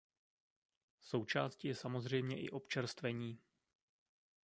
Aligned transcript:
Součástí 0.99 1.67
je 1.67 1.75
samozřejmě 1.75 2.41
i 2.41 2.49
občerstvení. 2.49 3.39